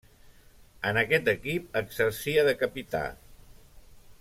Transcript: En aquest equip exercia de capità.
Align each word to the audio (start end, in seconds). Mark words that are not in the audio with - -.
En 0.91 0.99
aquest 1.01 1.29
equip 1.33 1.77
exercia 1.83 2.47
de 2.49 2.57
capità. 2.65 3.05